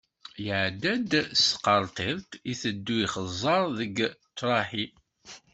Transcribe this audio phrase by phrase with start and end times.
[0.45, 3.95] Iɛedda-d s tqerṭilt, iteddu ixeẓẓer deg
[4.31, 4.85] ṭṭraḥi.